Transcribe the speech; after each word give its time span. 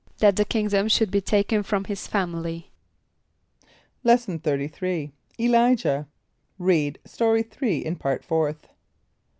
=That 0.17 0.35
the 0.35 0.45
kingdom 0.45 0.87
should 0.87 1.11
be 1.11 1.21
taken 1.21 1.61
from 1.61 1.83
his 1.83 2.07
family.= 2.07 2.71
Lesson 4.03 4.41
XXXIII. 4.43 5.11
Elijah. 5.39 6.07
(Read 6.57 6.97
Story 7.05 7.43
3 7.43 7.85
in 7.85 7.97
Part 7.97 8.25
Fourth.) 8.25 8.67